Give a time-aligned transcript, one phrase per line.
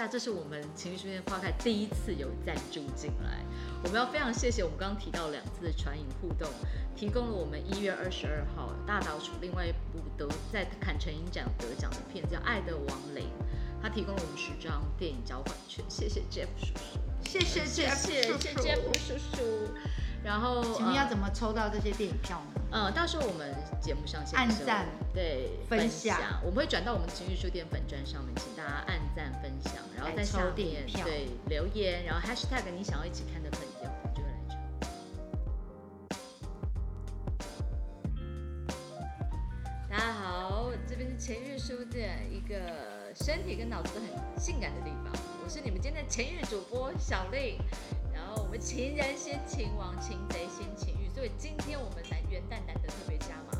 [0.00, 3.44] 那这是我们情绪书店花开第一次有赞助进来，
[3.84, 6.48] 我们要非常谢谢我们刚刚提到两次的传影互动，
[6.96, 13.24] 提供了我们一月二十二号大岛鼠另外一部得在坎城影展得奖的片叫《爱的亡灵》，
[13.82, 19.68] 他提供了我们十张电影交换券，谢谢 Jeff 叔叔，谢谢谢谢谢谢 Jeff 叔叔。
[20.22, 22.60] 然后，请问要怎么抽到这些电影票呢？
[22.70, 34.54] 呃，到时候我们节目上线按赞，对，分享，我们会转到我们情绪书店粉专上面，请大家按赞分享，然后在下面对留言，然后 hashtag 你想要一起看的朋友，就会来抽。
[39.90, 45.12] 大家好，这边是情绪书店，一个身体跟脑子都很性感的地方。
[45.42, 47.58] 我是你们今天的情绪主播小丽。
[48.12, 53.58] 然后我们情人先情王，擒贼先擒欲，所以今天我们来元旦难得特别加码，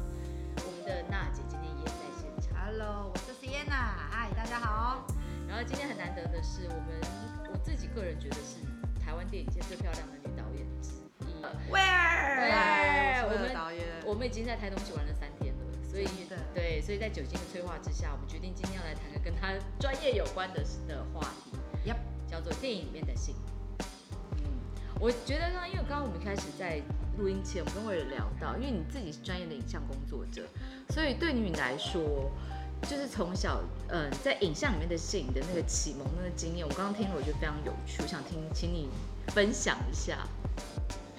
[0.65, 2.57] 我们的娜姐今天也在现场。
[2.65, 5.05] Hello，我是 Sienna，嗨，大家好。
[5.51, 8.63] 然后今天很难得的是，我们我自己个人觉得是
[9.05, 10.91] 台湾电影界最漂亮的女导演之
[11.27, 11.43] 一。
[11.69, 13.27] Where？
[13.27, 16.07] 我们我们已经在台东去玩了三天了，所以
[16.55, 21.51] 对，所以在酒精的催化之下，我们决定今天要来谈个跟她专业有关的的话题
[21.85, 21.97] ，Yep，
[22.31, 23.35] 叫做电影里面的性。
[25.01, 26.81] 我觉得呢，因为刚刚我们开始在
[27.19, 30.47] 录音前，我们跟我有聊到，因为你自己是专业的影像工作者，
[30.91, 32.31] 所以对于你来说，
[32.83, 38.89] 就是从小嗯在影像里面的摄影的那个启蒙那个经验，我刚刚听了我觉得非常有趣，我想听，请你
[39.29, 40.19] 分享一下。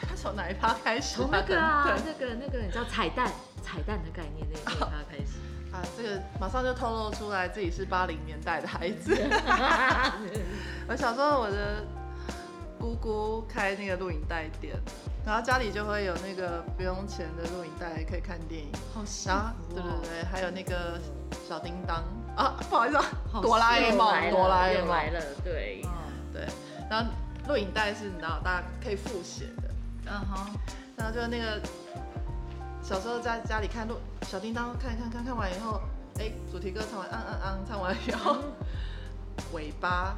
[0.02, 1.16] 他从哪一趴开始？
[1.18, 3.32] 从那个啊， 那个那个你知道彩蛋
[3.64, 5.38] 彩蛋的概念那一趴开始
[5.72, 9.16] 啊，这个马上就透露出来自己是八零年代的孩子。
[10.90, 11.86] 我小时候我的。
[12.82, 14.76] 姑姑开那个录影带店，
[15.24, 18.72] 然后家里就会有那个不用钱的录影带可以看电影。
[18.92, 19.32] 好幸
[19.70, 21.00] 福对对对，还有那个
[21.48, 22.04] 小叮当
[22.36, 23.06] 啊，不好意思啊，
[23.40, 25.86] 哆啦 A 梦，哆啦 A 梦来了，对，
[26.34, 26.48] 对。
[26.90, 27.12] 然后
[27.48, 29.70] 录影带是你知道大家可以复写的，
[30.08, 30.52] 嗯哼。
[30.98, 31.62] 然后就那个
[32.82, 35.80] 小时候在家里看录小叮当，看一看看看完以后，
[36.18, 38.38] 哎，主题歌唱完，嗯嗯嗯，唱完以后，
[39.54, 40.18] 尾巴。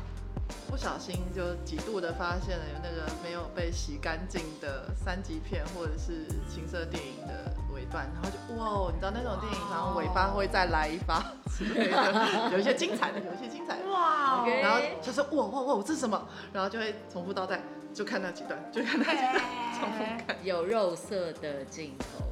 [0.70, 11.24] 不小心就几度的发现了有那个没有被洗干净的三级片或者是情色电影的尾段，然后就哇，你知道那种电影，然后尾巴会再来一发
[11.56, 16.28] 之类的，有一些精彩的，有一些精彩的哇，然后就说哇哇哇，这是什么？
[16.52, 17.62] 然后就会重复倒带，
[17.94, 19.42] 就看那几段，就看那几段，
[19.80, 20.36] 重复看。
[20.44, 22.26] 有肉色的镜头，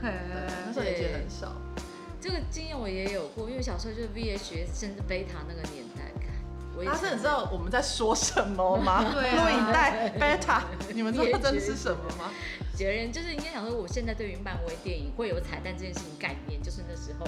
[0.00, 0.10] 对，
[0.66, 1.52] 那时候也很少。
[2.18, 5.91] 这个经验我也有过，因为小时候就是 VHS 甚至贝塔那个年代。
[6.86, 9.02] 他是你知道我们在说什么吗？
[9.12, 9.20] 录
[9.50, 10.62] 影带 beta，
[10.94, 12.30] 你们知道这是什么吗？
[12.74, 17.26] 杰人就是应该想说，我现在对于漫威电影会有彩蛋这件事情概念，就是那时候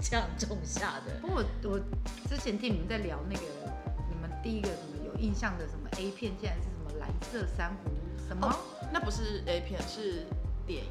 [0.00, 1.14] 这样种下的。
[1.20, 1.78] 不过我我
[2.28, 3.42] 之前听你们在聊那个，
[4.08, 7.90] 你们第一个什么有印象的什么 A 片，竟然是什么蓝色珊瑚
[8.28, 8.56] 什么？
[8.92, 10.24] 那不是 A 片，是
[10.64, 10.90] 电影。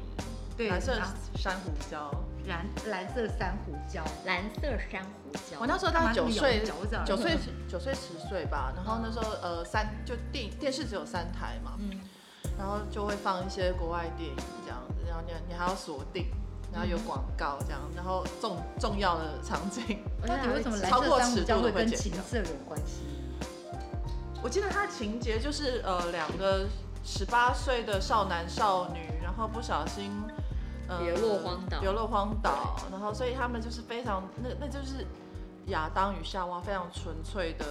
[0.56, 0.94] 对，蓝色
[1.36, 2.14] 珊瑚礁，
[2.46, 5.58] 蓝蓝色珊瑚礁，蓝色珊瑚礁。
[5.60, 6.62] 我那时候大概九岁，
[7.06, 7.36] 九岁
[7.68, 8.72] 九岁十岁吧。
[8.76, 12.00] 然后那时候呃三就电电视只有三台嘛，嗯，
[12.58, 16.26] 然后就会放一些国外电影这样子，然后你你还要锁定，
[16.72, 23.02] 然后有广告这样，然后重重要的场景， 到底为什么蓝色珊瑚礁会跟情色有关系？
[24.42, 26.66] 我记得它的情节就是呃两个
[27.02, 30.10] 十八岁的少男少女，然后不小心。
[30.86, 35.06] 流落荒岛，流落荒岛，然后所以他们就是非常那那就是
[35.68, 37.64] 亚当与夏娃非常纯粹的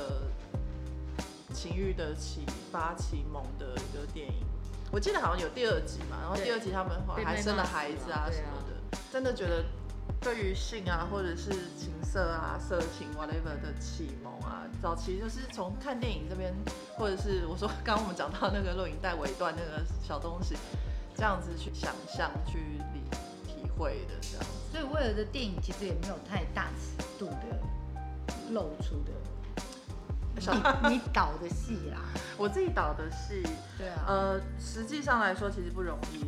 [1.53, 4.33] 情欲的启发启蒙的一个电影。
[4.91, 6.91] 我记得好像有第二集嘛，然后第二集他们
[7.23, 8.97] 还生了孩子啊什么的。
[9.11, 9.63] 真的觉得
[10.19, 16.53] 对于性啊或者是情色啊色情 whatever 的启蒙啊，早期就是从看电影这边，
[16.97, 20.57] 或者是我说刚刚我们讲到那个录影带尾段那个小东西。
[21.15, 22.57] 这样子去想象、去
[22.93, 23.01] 理
[23.45, 27.59] 体会的这样，所以威尔的电影其实也没有太大尺度的
[28.51, 29.11] 露出的。
[30.35, 30.41] 你
[30.95, 31.99] 你导的戏啦，
[32.37, 33.43] 我自己导的戏，
[33.77, 36.25] 对啊，呃，实际上来说其实不容易，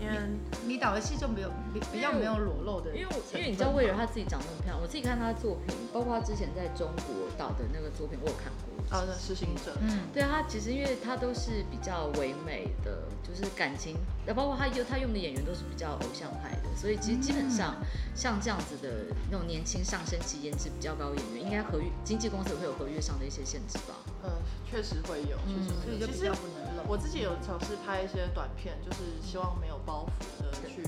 [0.00, 0.18] 因为
[0.66, 8.74] 你导的戏就没有比比较没有裸露的，因为因为你知道威尔他自己长那么漂亮，我自己看他的作品，包括他之前在中国导的那个作品，我有看过。
[8.90, 13.96] 啊，实行者，嗯，对啊，他其实因为他都是比较唯美的，就是感情，
[14.26, 17.74] 那包括他用他用的演员都是比较偶像派的，所以其实基本上
[18.14, 23.94] 像这样子的那种年轻上升期、颜值比较高的演员，应该合约经纪公司会有合约上的一些限制吧？
[24.22, 24.30] 嗯，
[24.70, 26.73] 确实会有，确实会有就比较不能露。
[26.86, 30.82] 我自己有尝试拍一些短片，就是希望没有包袱的去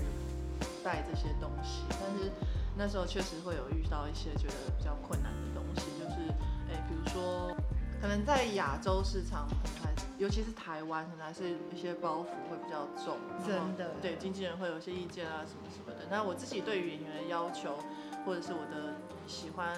[0.84, 2.30] 带这些东西，但是
[2.76, 6.30] 那时候确实会有遇到一些觉得比较困难的东西，就是，
[6.70, 7.56] 哎，比如说。
[8.00, 9.48] 可可能在亚洲市场，
[9.82, 13.18] 还尤其是台湾，可能还是一些包袱会比较重。
[13.44, 13.96] 真的。
[14.00, 16.06] 对，经纪人会有一些意见啊，什么什么的。
[16.08, 17.76] 那我自己对于演员的要求，
[18.24, 18.94] 或者是我的
[19.26, 19.76] 喜欢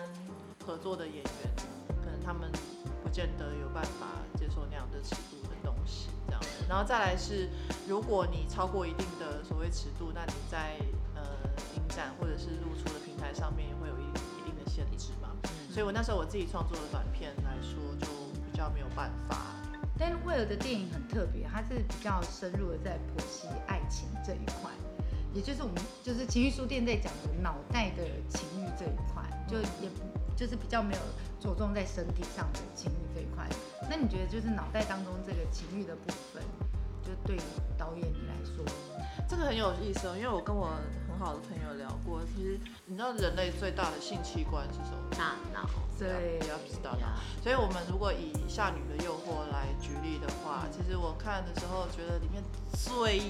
[0.63, 1.25] 合作的演员，
[2.05, 2.53] 可能他们
[3.03, 5.38] 不见得有办法接受那样的尺度。
[6.69, 7.49] 然后再来是，
[7.89, 10.77] 如果你超过一定的所谓尺度，那你在
[11.15, 11.23] 呃
[11.75, 14.05] 影展或者是露出的平台上面也会有一
[14.39, 15.31] 一定的限制嘛。
[15.71, 18.07] 所以我那时候我自己创作的短片来说，就
[18.51, 19.47] 比较没有办法。
[19.99, 24.71] 但威尔的电影很特别，它是比较深入的在剖析爱情这一块，
[25.35, 29.91] 也就是我们就是情欲书店在讲的脑袋的情欲这一块，就也
[30.39, 31.01] 就是比较没有
[31.41, 33.45] 着重在身体上的情欲这一块。
[33.91, 36.43] 那你觉得就是脑袋当中这个情欲的部分，
[37.03, 37.37] 就对
[37.77, 38.65] 导演你来说，
[39.29, 41.09] 这个很有意思哦，因为我跟我很。
[41.19, 42.57] 好的朋友聊过，其实
[42.87, 45.11] 你知道人类最大的性器官是什么？
[45.19, 45.69] 大脑。
[45.99, 47.09] 对，要知道脑。
[47.43, 52.41] 所以，我们如果以《夏女的诱惑》来举例的话，其实我看的时候觉得里面
[52.73, 53.21] 最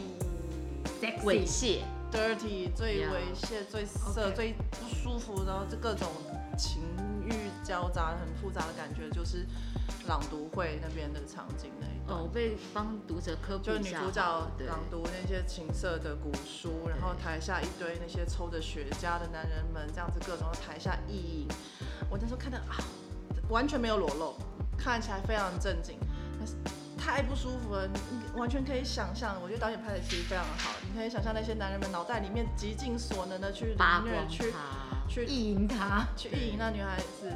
[1.25, 1.81] 猥亵、
[2.13, 6.09] dirty、最猥亵、最色、最不舒服，然后这各种
[6.59, 6.83] 情
[7.25, 7.33] 欲
[7.65, 9.47] 交杂、很复杂的感觉，就是
[10.09, 11.87] 朗读会那边的场景呢。
[12.09, 14.23] 哦，我被帮读者科普就是女主角
[14.67, 21.49] 朗读那些情色的古书，然后台下一堆那些抽着雪茄的男人们，这样子各种台下意淫。
[22.11, 22.77] 我那时候看的啊，
[23.49, 24.35] 完全没有裸露，
[24.77, 25.99] 看起来非常正经，
[26.39, 26.55] 但是
[26.97, 27.87] 太不舒服了。
[27.87, 30.73] 你完全可以想象，我觉得导演拍的其实非常好。
[30.83, 34.55] 你可以想象那些男人们脑袋里面极尽所能的去凌虐、去
[35.09, 37.33] 去意淫她，去意淫那女孩子，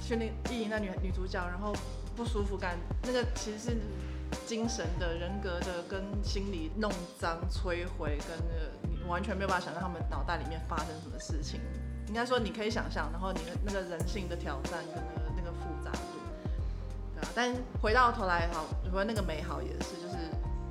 [0.00, 1.74] 去那意淫那女女主角，然后
[2.14, 3.76] 不舒服感，那个其实是。
[4.44, 11.60] 精神的、人格的跟心理弄脏、摧毁，跟那个你完全没有办法想象他们脑袋里面发生什么事情。
[12.08, 16.18] 应该说你可以想象，然后你的那个人性的挑战跟那个那个复杂度，
[17.14, 17.28] 对啊。
[17.36, 20.16] 但回到头来，好，如果那个美好也是，就是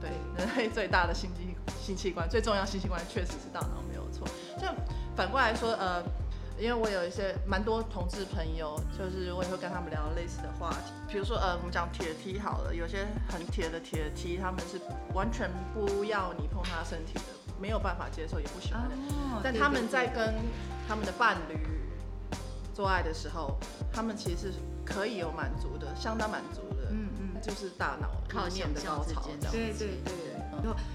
[0.01, 4.27] 对人类最大的心机性器官、最重要性器官确实是大脑，没有错。
[4.57, 4.67] 就
[5.15, 6.03] 反过来说，呃。
[6.57, 14.79] 因为我有一些蛮多同志朋友，就是我也会跟他们聊类似的话题，比如说呃，我们讲铁梯好了，有些很铁的铁梯，他们是
[15.13, 17.21] 完全不要你碰他身体的，
[17.59, 18.95] 没有办法接受，也不喜欢的。
[19.43, 20.33] 但他们在跟
[20.87, 21.57] 他们的伴侣
[22.73, 23.57] 做爱的时候，
[23.91, 26.87] 他们其实是可以有满足的，相当满足的。
[26.91, 29.51] 嗯嗯，就是大脑靠念的高潮这样。
[29.51, 30.24] 对对对。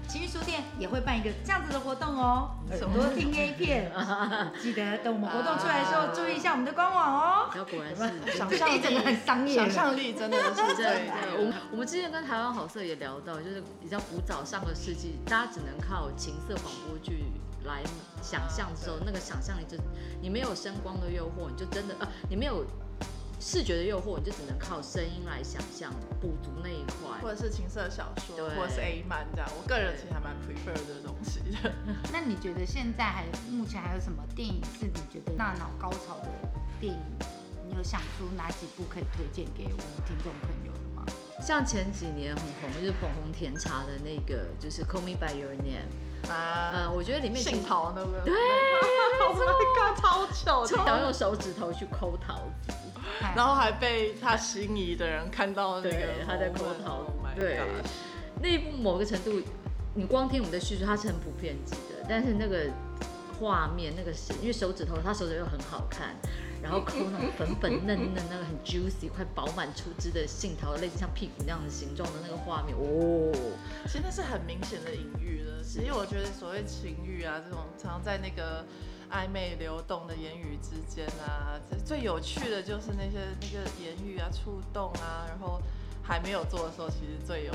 [0.07, 3.91] 情欲书店也会办一个这样子的活动哦，很多听 A 片，
[4.61, 7.49] 记得等我们活动出来的时候，注意一下我们的官网哦。
[7.69, 10.75] 果然是想象力真的很商业，想象力真的是 真
[11.07, 11.13] 的。
[11.37, 17.25] 我们我们之前跟台湾好色也聊到，就是比较古早上个世纪，大家只能靠情色广播剧
[17.63, 17.81] 来
[18.21, 19.77] 想象的时候，那个想象力就
[20.21, 22.65] 你没有声光的诱惑，你就真的呃，你没有。
[23.41, 25.91] 视觉的诱惑，你就只能靠声音来想象，
[26.21, 29.49] 补足那一块，或者是情色小说，或者是 A 漫这样。
[29.57, 31.73] 我个人其实还蛮 prefer 这个东西的。
[32.13, 36.29] 那你觉得现在还目前还有什么电影是你觉得大脑高潮的
[36.79, 37.01] 电影？
[37.67, 40.71] 你有想出哪几部可以推荐给我们听众朋友？
[41.41, 45.89] 像前几年很红，就是捧红甜茶的那个，就是 Call Me By Your Name
[46.29, 48.33] 啊，呃，我觉得里面杏桃那个，对，
[49.99, 52.35] 超糗，超用手指头去抠桃
[52.67, 52.73] 子。
[53.35, 57.59] 然后还被他心仪的人看到那个他在抠桃子，对，
[58.41, 59.41] 那一部某个程度，
[59.93, 62.65] 你光听我们的叙述，它是很普遍级的，但是那个
[63.39, 66.15] 画面，那个是因为手指头，他手指又很好看，
[66.61, 73.31] 然后抠那种粉粉嫩嫩、那个很 juicy、快饱满出汁的杏桃，类似像屁股那样的形状的那个画面，哦，
[73.85, 75.63] 其实那是很明显的隐喻了。
[75.63, 78.65] 其实我觉得所谓情欲啊，这种常常在那个。
[79.13, 85.61] 暧昧流动的言语之间啊，最有趣的就是那些那个言语啊、触动啊，然后
[86.01, 87.51] 还没有做的时候，其实最有，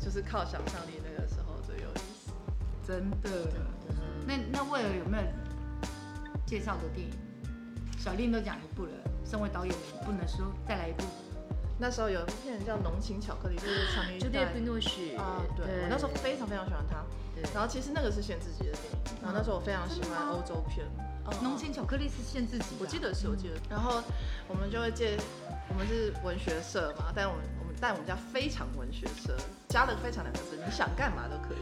[0.00, 2.32] 就是靠想象力那个时候最有意思。
[2.86, 3.46] 真的。
[4.26, 5.24] 那那威尔有没有
[6.46, 7.12] 介绍的电影？
[8.06, 8.90] 小令都讲一部了，
[9.24, 11.02] 身为导演，不能说再来一部。
[11.76, 14.44] 那时候有一部片叫《浓情巧克力》，就是长一代。
[14.44, 17.02] 布诺许啊，对我那时候非常非常喜欢他。
[17.52, 20.86] 然后其实那个是限制级的电影，然后那时候我非常喜欢欧洲片。
[21.42, 23.54] 浓情巧克力是限制级，我记得是，我记得。
[23.68, 24.00] 然后
[24.46, 25.18] 我们就会借，
[25.68, 27.42] 我们是文学社嘛，但我们
[27.80, 29.36] 但我们家非常文学社，
[29.68, 31.60] 加了非常两个字，你想干嘛都可以。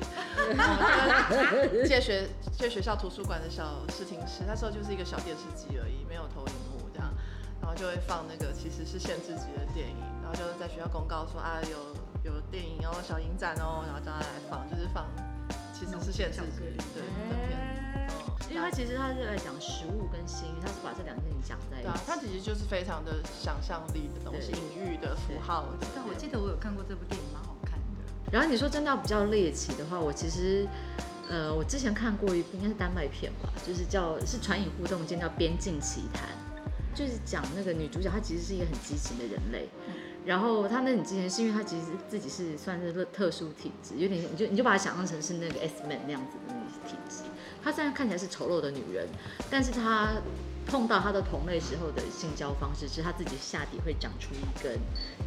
[1.87, 7.13] 借学借学校图书馆的小视听室，那时候就是一个小电视机而已，没有投影幕这样，
[7.61, 15.07] 然后就会放那个其实是限制级的电影，然后就是在学校公告说啊有有电影哦小影展哦，然后叫他来放，就是放。
[15.75, 16.61] 其实是限制级，
[16.95, 17.03] 对，
[18.55, 21.89] 因为他其实他是在讲食物跟性欲，他是把这两件事情讲在一起。
[21.89, 25.75] 对啊，他其实就是非常的想象力的东西，隐喻的符号。
[25.93, 28.31] 但我记得我有看过这部电影，蛮好看的。
[28.31, 30.69] 然后你说真的要比较猎奇的话，我其实，
[31.29, 36.29] 呃，我之前看过一部应该是丹麦片吧，就是叫是传影互动间叫《边境奇谈》，
[36.97, 39.69] 就是讲那个女主角她其实是一个很激情的人类。
[40.25, 47.25] 然后她那很之前是因为她其实自己是算是特特殊体质，有点你就你就把它想象成是那个 S man 那样子的那个体质。
[47.65, 49.09] 她虽然看起来是丑陋的女人，
[49.51, 50.11] 但是她
[50.67, 54.79] 碰到她的同类时候的性交方式是她自己下底会长出一根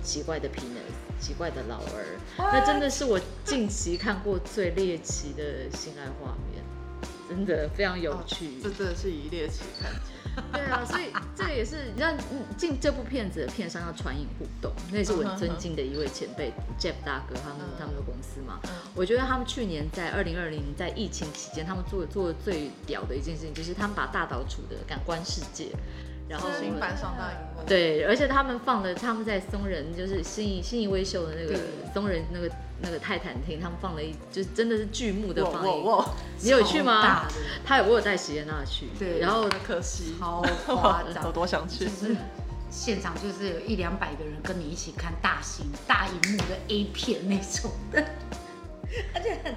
[0.03, 2.05] 奇怪的 penis，奇怪的老儿。
[2.37, 6.63] 那真的是我近期看过最猎奇的性爱画面，
[7.27, 8.61] 真的非常有趣。
[8.61, 9.91] 这真的是以猎奇看。
[10.53, 12.15] 对啊，所以这个也是让
[12.55, 18.59] 进这部片子的片商要传影互动，那也是我很尊敬的一位前辈 Jeff 大哥他们他们的公司嘛。
[18.95, 25.69] 我觉得他们去年在二零二零在疫情期间，他们做做的最屌的一件事情，就是他们把大岛处的感官世界。
[26.27, 31.57] 然后新搬上大荧幕，对，而且他们放了他们在松仁，就是新一新一威秀的那个
[31.93, 32.49] 松仁那个
[32.81, 36.05] 那个泰坦厅，他们放了一就是真的是剧目的放映，
[36.41, 37.25] 你有去吗？
[37.65, 42.15] 他有我有带席耶娜去，对，然后可惜，超夸张，我多想去，就是
[42.69, 48.03] 现场就是有一两百个人跟你一起看大型大荧幕的 A 片那种的，
[49.15, 49.55] 而且很。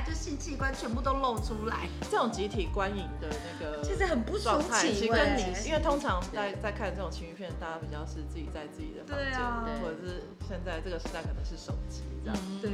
[0.00, 12.38] 就性器官全部都露出来，这种集体观影的那个，其实很不爽其实跟你，因为通常在在看这种情欲片，大家比较是自己在自己的房间，或者是现在这个时代可能是手机这样。
[12.60, 12.70] 对。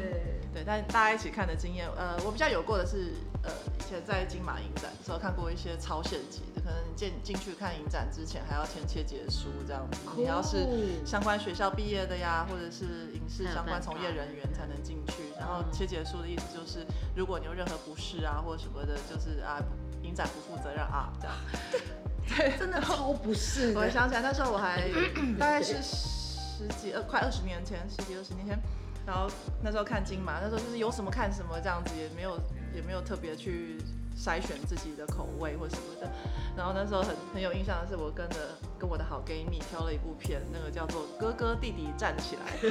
[0.57, 10.67] 对，但大家一起看的经验，呃，我比较有过的是，呃，以前在金马影展的时候看过一些超限级的，可能进进去看影展之前还要签切结书这样子，你要是
[11.05, 16.85] 相关学校毕业的呀，或者是影视相关从业人员才能进去，然后切结束的意思就是。
[17.15, 19.59] 如果你有任何不适啊，或者什么的，就是啊，
[20.03, 21.35] 影展不负责任啊，这样。
[22.29, 23.73] 对，真的超不适。
[23.75, 24.83] 我想起来那时候我还
[25.41, 28.59] 大概是十几二快二十年前，十几二十年前，
[29.07, 29.31] 然后
[29.63, 32.39] 那时候看金马，那时候就是有什么看什么这样子，也没有
[32.75, 33.79] 也没有特别去。
[34.17, 36.11] 筛选自己的口味或什么的，
[36.57, 38.37] 然后那时候很很有印象的是，我跟着
[38.79, 42.71] 跟我的好 gay 蜜挑了一部片，那个叫做《哥哥弟弟站起来》。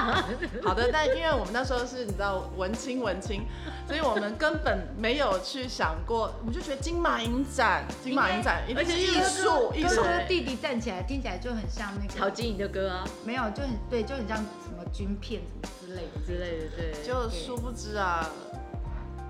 [0.62, 3.46] 好的，但因为我们那时候是你知道文青文青，
[3.88, 9.96] 所以我们根本没有去想过，我们就觉得金马影展，金马影展，而且艺术，艺术。
[9.96, 17.02] 哥哥弟弟站起来听起来就很像那个陶晶莹的歌啊，没有，就很对，就很像什么军片什么之类的之类的，对。
[17.02, 18.28] 就殊不知啊。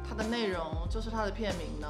[0.09, 1.89] 它的内容就是它的片名呢，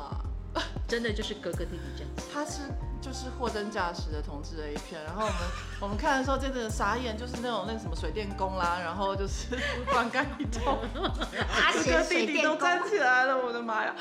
[0.86, 2.10] 真的就是哥哥弟弟这样。
[2.32, 2.60] 他是
[3.00, 5.38] 就是货真价实的同志的一片，然后我们
[5.82, 9.56] 我们看的时候真的傻眼，就是那种那什么水电工啦，然后就是
[9.90, 13.94] 灌溉一通，哥哥弟弟都站起来了，我的妈呀！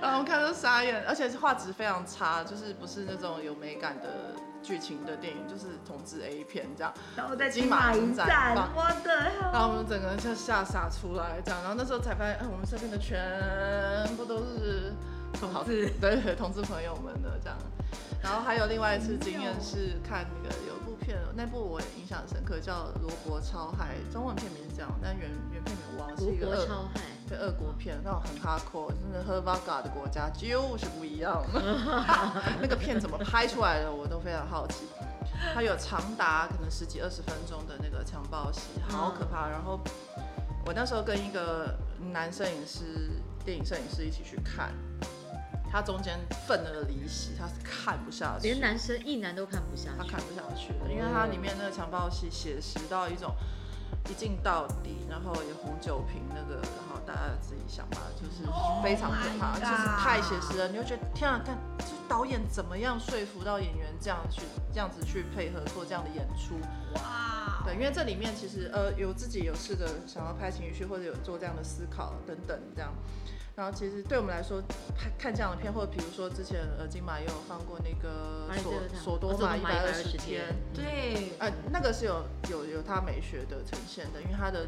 [0.00, 4.34] 然后我们看都傻眼，而且是画质非常差，就是不是那种有美感的。
[4.62, 8.26] 剧情的电影就是同志 A 片这样，然后在金马影展，
[8.74, 13.16] 我的，然后我们整个人就吓傻出来这样，然后那时候才发现，哎，我们身边的全
[14.16, 14.92] 部都是
[15.32, 17.58] 同志，对对，同志朋友们的这样。
[18.22, 27.00] 然后还有另外一次经验是看那个有部片，那部我印象深刻，叫《罗伯超海》，中文片名是这样，但原原片名我忘了，是一个超海。
[27.28, 31.44] 对，俄国片那种很 hardcore，真的喝 Vaga 的国家就是不一样。
[32.60, 34.86] 那个片怎么拍出来的，我都非常好奇。
[35.54, 39.48] 它有长达可能十几二十分钟的那个强暴戏，好可怕。
[39.48, 39.78] 然后
[40.64, 41.76] 我那时候跟一个
[42.12, 43.10] 男摄影师、
[43.44, 44.72] 电影摄影师一起去看，
[45.70, 53.34] 他中间愤而离席，他是看不下去，连男生一男都看不下去，他看不下去了，因为他里面那个强暴戏写实到一种。
[54.08, 58.44] 一镜到底，然后有红酒瓶那个，然后大家自己想吧，就是
[58.80, 60.68] 非常可怕，就是太写实了。
[60.68, 64.42] 你就觉得天啊，看这导演怎么样说服到演员这样去
[64.72, 66.54] 这样子去配合做这样的演出？
[66.94, 67.35] 哇！
[67.64, 72.92] 对，因为这里面其实呃有自己有试着想要拍情绪或者有做这样的思考等等这样。
[73.56, 74.60] 然后其实对我们来说，
[74.94, 84.66] 看看这样的片，或者比如说之前呃金马也有放过那个索索多玛一百二十天，对，呃那个是有有有它美学的呈现的，因为它的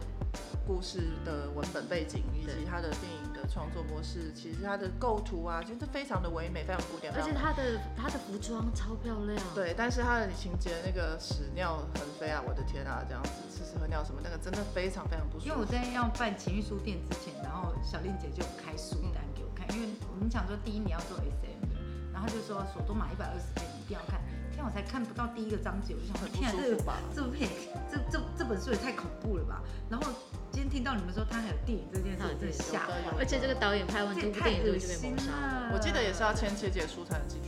[0.67, 15.49] 故事的文本背景以及它的电影的创作模式，其实它的构图啊，其实非常的唯美，非常古典，而且它的它的服装超漂亮，对，但是它的情节那个屎尿横飞啊，我的天啊，这样子吃屎喝尿什么那个真的非常非常不舒服。
[15.49, 18.77] 因为我在要办情欲书店之前，然后小令姐就开。
[18.79, 21.75] 书单给我看，因为我们想说第一你要做 SM 的，
[22.13, 24.21] 然后就说索多玛一百二十天一定要看，
[24.53, 26.95] 天我才看不到第一个章节，我就想很不天啊，这个 吧？
[27.13, 27.51] 这部片
[27.91, 29.61] 这这这本书也太恐怖了吧！
[29.91, 30.13] 然后
[30.53, 33.17] 今天听到你们说他还有电影这件事，我真的吓坏了。
[33.19, 37.43] 而且这个导演拍完这部电影就被谋杀了，我记得也是要签切结书才能进。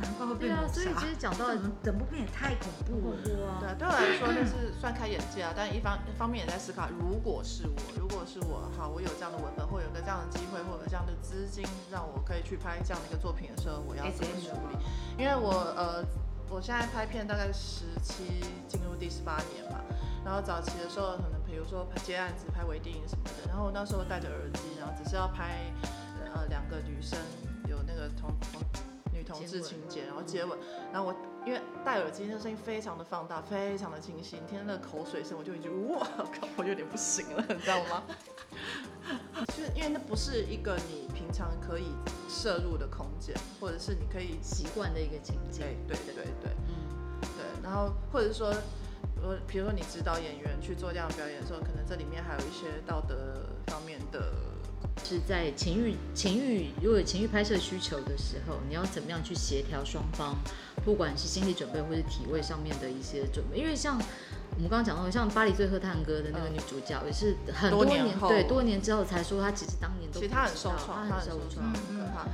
[0.00, 0.68] 难怪会被谋杀。
[0.68, 1.46] 所以其实讲到
[1.82, 3.16] 整部片也太恐怖了。
[3.24, 5.52] 对，对我来说就是算开眼界啊。
[5.56, 14.76] 但一方一方面也在思考，如果是我，如果是我，好，我有这样的文本，或有个这样的机会，或者这样的资金，让我可以去拍这样的一个作品的时候，我要怎么处理？
[15.18, 16.04] 因为我呃，
[16.48, 19.80] 我现在拍片大概十七，进入第十八年嘛。
[20.24, 25.72] 然后早期的时候，可能比如说拍接案子、拍微电影什么的，然后我那时候戴着耳机，然后只是要拍
[26.34, 27.16] 呃两个女生
[27.68, 28.60] 有那个同同。
[29.26, 30.58] 同志情节，然后接吻，
[30.92, 31.14] 然后我
[31.44, 36.06] 因为戴耳机，那声音非常的放大，非常的清晰，听那个口水声，我就已经哇，
[36.56, 38.02] 我有点不行了，你知道吗？
[39.48, 41.86] 就是因为那不是一个你平常可以
[42.28, 45.66] 摄入的空间，或者是你可以习惯的一个情境。
[45.86, 48.52] 对对对对，嗯，对，然后或者说，
[49.22, 54.32] 我比如说你指导演员去做这样表演的时候，可能这里面还有一些道德方面的。
[55.04, 60.34] 是在情欲情欲如果有情欲拍摄需求的时候，你要怎么样去协调双方，
[60.84, 63.58] 不管是心理准备或是体位上面的一些准备。
[63.58, 63.96] 因为像
[64.56, 72.26] 我们刚刚讲到，像《巴黎最后探戈》的那个女主角，也是很多年对多年之后才说她其实当年都其实她很受创，她很受创，很可怕。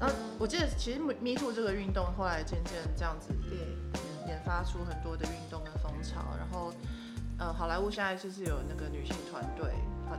[0.00, 3.28] 然后我记得其实 Me Too 这个运动后来渐渐这样子
[4.26, 6.72] 研发出很多的运动跟风潮，然后
[7.38, 9.70] 呃好莱坞现在就是有那个女性团队。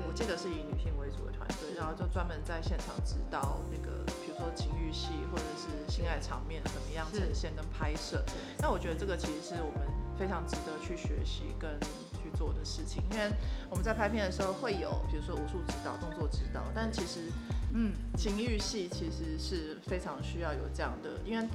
[0.07, 8.23] 我记得是以女性为主的团队，然后就专门在现场指导那个，比如说情欲戏或者是性爱场面怎么样呈现跟拍摄。
[8.59, 11.79] 那我觉得这个其实是我们非常值得去学习跟
[12.21, 13.31] 去做的事情，因为
[13.69, 17.31] 我们在拍片的时候会有，比如说武术指导、动作指导，但其实，
[17.73, 21.47] 嗯，情欲戏其实是非常需要有这样的，因为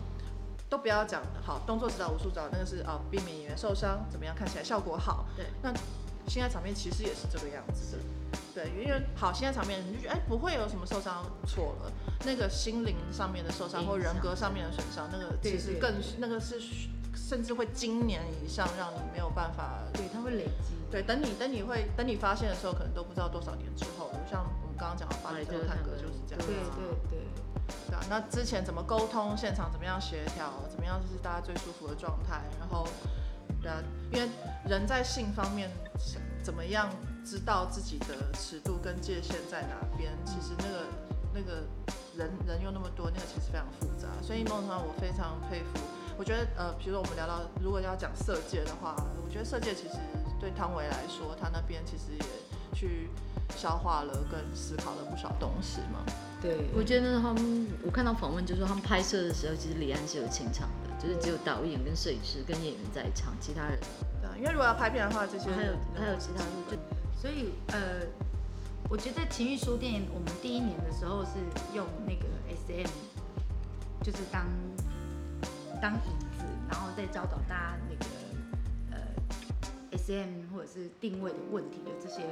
[0.68, 5.26] 都不要讲好动作指导、武术指导，那个是哦，避免演员受伤，怎么样看起来效果好。
[5.36, 5.72] 对，那
[6.26, 8.02] 性爱场面其实也是这个样子的。
[8.54, 11.92] 对，因为好，现在场面你就觉得哎，不会有什么受伤，错了。
[12.24, 16.58] 那个心灵上面的受伤或人格上面的损伤，那个其实更那个是
[17.14, 19.82] 甚至会今年以上，让你没有办法。
[19.92, 20.74] 对，它会累积。
[20.90, 24.20] 对，等你等你会等你发现的时候，可能都不知道多少年之后了。
[24.30, 26.46] 像我们刚刚讲的巴黎特探戈就是这样。
[26.46, 26.64] 对对
[27.10, 27.20] 对。
[27.88, 32.86] 对啊，那之前怎么沟通，现场怎么样协调，怎么样就是大家最舒服的状态，然后
[33.66, 34.28] 对啊，因为
[34.68, 35.68] 人在性方面
[36.40, 36.88] 怎么样？
[37.24, 40.86] 知道自己的尺度跟界限在哪边，其实那个
[41.34, 41.66] 那个
[42.16, 44.06] 人人又那么多，那个其实非常复杂。
[44.22, 45.80] 所以梦川我非常佩服。
[46.16, 49.94] 我觉得呃，比如说我们聊到如果要讲色戒的话，我觉得色戒其实
[50.38, 52.24] 对汤唯来说，他那边其实也
[52.72, 53.10] 去
[53.56, 56.06] 消化了跟思考了不少东西嘛。
[56.40, 63.78] 对，我觉得他们我看到访问就说他们拍摄的时候，其实李安是有清场的，就是只有导演跟摄影师跟演员在场，其他人
[64.20, 66.76] 对，因为如果要拍片的话，这些还有还有其他就。
[67.16, 68.02] 所以，呃，
[68.90, 71.38] 我觉得情欲书店，我们第一年的时候是
[71.74, 72.90] 用那个 S M，
[74.02, 74.44] 就是当
[75.80, 78.04] 当椅子，然后再教导大家那个
[78.90, 78.98] 呃
[79.92, 82.22] S M 或者是定位的问题的这些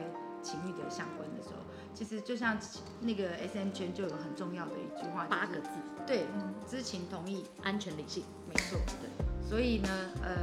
[0.43, 1.63] 情欲的相关的时候，
[1.95, 2.59] 其实就像
[3.01, 5.69] 那个 S M 圈就有很重要的一句话，八个字，
[6.07, 6.25] 对，
[6.67, 9.49] 知情同意，安全理性，没错，对。
[9.49, 9.89] 所以呢，
[10.23, 10.37] 呃，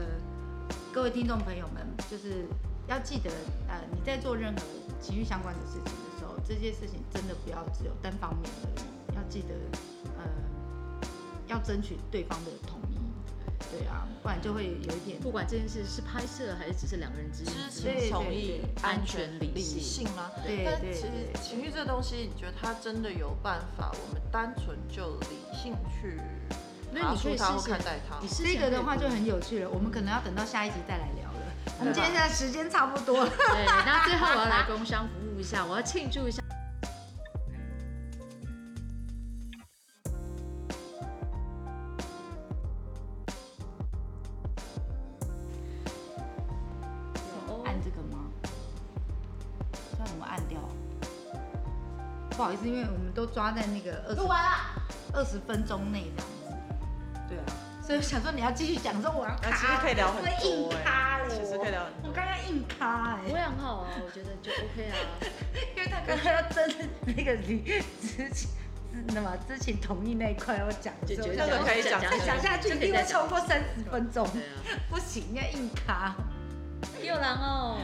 [0.94, 2.46] 各位听众朋友们，就是。
[2.88, 3.30] 要记得，
[3.70, 4.62] 呃，你在做任何
[5.00, 8.44] 情绪相关的事情的时候，这些事情真的不要只有单方面
[8.76, 8.82] 的，
[9.16, 9.54] 要记得，
[10.18, 10.26] 呃，
[11.48, 12.81] 要争取对方的同意，
[13.70, 15.20] 对啊，不然就会有一点。
[15.22, 20.32] 不管这件事是拍摄还是只是两个人之间知情同意、安全理性吗？
[20.44, 21.08] 对但其实
[21.42, 23.92] 情绪这东西，你觉得它真的有办法？
[23.92, 26.20] 我们单纯就理性去
[26.94, 28.18] 那你可以它或看待它？
[28.44, 29.70] 这个的话就很有趣了。
[29.70, 31.40] 我们可能要等到下一集再来聊了。
[31.80, 36.42] 我们今天现在时间差不多了，对，那最后我要来工商服务一下，我要庆祝一下。
[52.72, 54.22] 因为我们都抓在那个二十
[55.14, 56.32] 二十分钟内这样子。
[57.30, 57.44] 对啊，
[57.86, 61.20] 所以想说你要继续讲，说我要其实可以聊很多哎。
[61.30, 62.10] 其实可以聊很多。
[62.10, 64.96] 我刚刚硬卡哎，我也很好啊，我觉得就 OK 啊。
[65.76, 67.60] 因为他刚刚要争那个你
[68.02, 68.50] 之前
[69.08, 74.28] 那么之前同意那一块要讲，就觉得可以讲，再讲下去一定会超过三十分钟。
[74.90, 76.16] 不行，要硬卡。
[77.02, 77.78] 又难哦。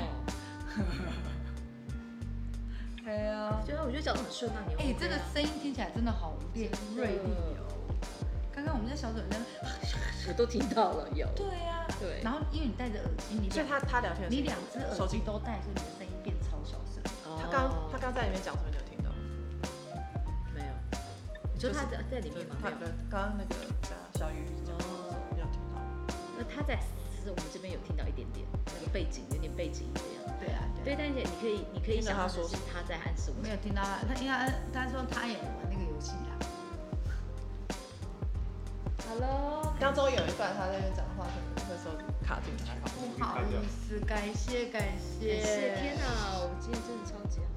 [3.08, 3.64] 对啊。
[3.66, 4.76] 觉得我觉得讲得很顺啊，你。
[4.76, 7.64] 哎，这个声音听起来真的好尖锐利哦。
[8.52, 9.40] 刚刚我们在小嘴在，
[10.28, 11.26] 我都听到了，有。
[11.36, 12.20] 对呀，对。
[12.22, 17.02] 然后因为你戴着耳机，你所以他他聊天，你两只耳机都戴，所以你的声音变超小声。
[17.40, 19.10] 他刚他刚在里面讲什么，你有听到？
[20.54, 20.74] 没有。
[21.54, 22.58] 你说他在在里面吗？
[22.62, 23.56] 他对，刚刚那个
[24.20, 25.80] 小鱼讲有听到。
[26.38, 26.76] 那他在，
[27.24, 30.27] 是我们这边有听到一点点，那个背景有点背景音样。
[30.48, 33.44] 对啊，对，但姐你可以你可以想他说是他在暗示我。
[33.44, 36.32] 没有听到他，他应该他他说他也玩那个游戏啊。
[39.10, 41.92] Hello，当中有一段他在那边讲话，可能会说
[42.24, 42.80] 卡进来。
[42.80, 45.76] 不好意思，感谢感谢。
[45.82, 47.57] 天哪，我们今天真的超级好。